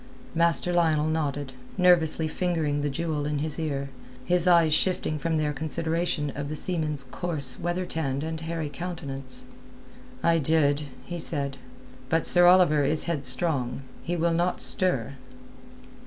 Master 0.33 0.73
Lionel 0.73 1.05
nodded, 1.05 1.53
nervously 1.77 2.27
fingering 2.27 2.81
the 2.81 2.89
jewel 2.89 3.27
in 3.27 3.37
his 3.37 3.59
ear, 3.59 3.89
his 4.25 4.47
eyes 4.47 4.73
shifting 4.73 5.19
from 5.19 5.37
their 5.37 5.53
consideration 5.53 6.31
of 6.31 6.49
the 6.49 6.55
seaman's 6.55 7.03
coarse, 7.03 7.59
weather 7.59 7.85
tanned 7.85 8.23
and 8.23 8.41
hairy 8.41 8.67
countenance. 8.67 9.45
"I 10.23 10.39
did," 10.39 10.85
he 11.05 11.19
said. 11.19 11.57
"But 12.09 12.25
Sir 12.25 12.47
Oliver 12.47 12.83
is 12.83 13.03
headstrong. 13.03 13.83
He 14.01 14.15
will 14.15 14.33
not 14.33 14.59
stir." 14.59 15.17